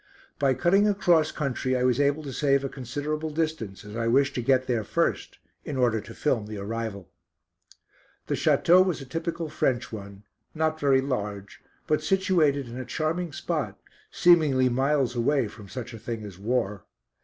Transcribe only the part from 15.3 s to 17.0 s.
from such a thing as war.